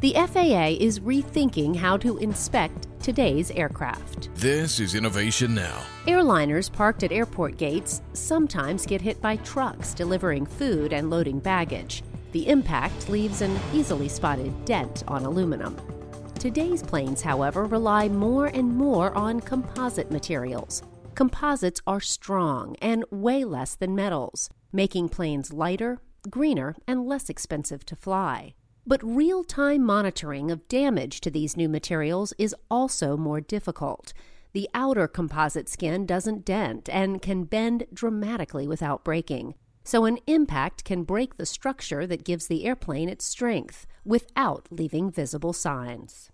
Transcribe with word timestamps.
The 0.00 0.14
FAA 0.14 0.78
is 0.82 0.98
rethinking 1.00 1.76
how 1.76 1.98
to 1.98 2.16
inspect 2.16 2.86
today's 3.02 3.50
aircraft. 3.50 4.34
This 4.34 4.80
is 4.80 4.94
Innovation 4.94 5.54
Now. 5.54 5.82
Airliners 6.06 6.72
parked 6.72 7.02
at 7.02 7.12
airport 7.12 7.58
gates 7.58 8.00
sometimes 8.14 8.86
get 8.86 9.02
hit 9.02 9.20
by 9.20 9.36
trucks 9.36 9.92
delivering 9.92 10.46
food 10.46 10.94
and 10.94 11.10
loading 11.10 11.38
baggage. 11.38 12.02
The 12.32 12.48
impact 12.48 13.10
leaves 13.10 13.42
an 13.42 13.54
easily 13.74 14.08
spotted 14.08 14.64
dent 14.64 15.04
on 15.06 15.26
aluminum. 15.26 15.76
Today's 16.38 16.82
planes, 16.82 17.20
however, 17.20 17.66
rely 17.66 18.08
more 18.08 18.46
and 18.46 18.74
more 18.74 19.12
on 19.12 19.40
composite 19.40 20.10
materials. 20.10 20.82
Composites 21.14 21.82
are 21.86 22.00
strong 22.00 22.74
and 22.80 23.04
weigh 23.10 23.44
less 23.44 23.74
than 23.74 23.94
metals, 23.94 24.48
making 24.72 25.10
planes 25.10 25.52
lighter, 25.52 26.00
greener, 26.30 26.74
and 26.86 27.06
less 27.06 27.28
expensive 27.28 27.84
to 27.84 27.94
fly. 27.94 28.54
But 28.86 29.04
real 29.04 29.44
time 29.44 29.84
monitoring 29.84 30.50
of 30.50 30.66
damage 30.68 31.20
to 31.20 31.30
these 31.30 31.56
new 31.56 31.68
materials 31.68 32.32
is 32.38 32.54
also 32.70 33.16
more 33.16 33.40
difficult. 33.40 34.12
The 34.52 34.68
outer 34.74 35.06
composite 35.06 35.68
skin 35.68 36.06
doesn't 36.06 36.44
dent 36.44 36.88
and 36.88 37.22
can 37.22 37.44
bend 37.44 37.86
dramatically 37.92 38.66
without 38.66 39.04
breaking. 39.04 39.54
So, 39.84 40.04
an 40.04 40.18
impact 40.26 40.84
can 40.84 41.04
break 41.04 41.36
the 41.36 41.46
structure 41.46 42.06
that 42.06 42.24
gives 42.24 42.46
the 42.46 42.64
airplane 42.64 43.08
its 43.08 43.24
strength 43.24 43.86
without 44.04 44.66
leaving 44.70 45.10
visible 45.10 45.52
signs. 45.52 46.30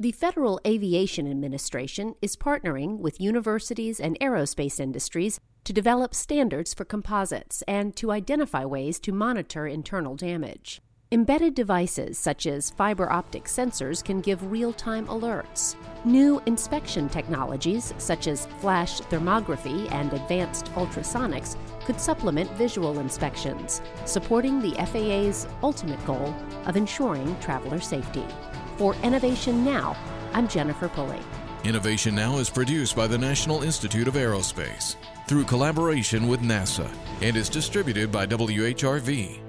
The 0.00 0.12
Federal 0.12 0.60
Aviation 0.66 1.30
Administration 1.30 2.14
is 2.20 2.36
partnering 2.36 2.98
with 2.98 3.20
universities 3.20 4.00
and 4.00 4.18
aerospace 4.20 4.80
industries 4.80 5.38
to 5.62 5.72
develop 5.72 6.14
standards 6.14 6.74
for 6.74 6.84
composites 6.84 7.62
and 7.68 7.94
to 7.96 8.10
identify 8.10 8.64
ways 8.64 8.98
to 9.00 9.12
monitor 9.12 9.66
internal 9.66 10.16
damage. 10.16 10.82
Embedded 11.14 11.54
devices 11.54 12.18
such 12.18 12.44
as 12.44 12.70
fiber 12.70 13.08
optic 13.08 13.44
sensors 13.44 14.02
can 14.02 14.20
give 14.20 14.50
real 14.50 14.72
time 14.72 15.06
alerts. 15.06 15.76
New 16.04 16.42
inspection 16.46 17.08
technologies 17.08 17.94
such 17.98 18.26
as 18.26 18.46
flash 18.58 19.00
thermography 19.02 19.88
and 19.92 20.12
advanced 20.12 20.64
ultrasonics 20.74 21.56
could 21.84 22.00
supplement 22.00 22.50
visual 22.54 22.98
inspections, 22.98 23.80
supporting 24.06 24.60
the 24.60 24.72
FAA's 24.86 25.46
ultimate 25.62 26.04
goal 26.04 26.34
of 26.66 26.76
ensuring 26.76 27.38
traveler 27.38 27.78
safety. 27.78 28.26
For 28.76 28.96
Innovation 29.04 29.64
Now, 29.64 29.96
I'm 30.32 30.48
Jennifer 30.48 30.88
Pulley. 30.88 31.20
Innovation 31.62 32.16
Now 32.16 32.38
is 32.38 32.50
produced 32.50 32.96
by 32.96 33.06
the 33.06 33.16
National 33.16 33.62
Institute 33.62 34.08
of 34.08 34.14
Aerospace 34.14 34.96
through 35.28 35.44
collaboration 35.44 36.26
with 36.26 36.40
NASA 36.40 36.92
and 37.22 37.36
is 37.36 37.48
distributed 37.48 38.10
by 38.10 38.26
WHRV. 38.26 39.43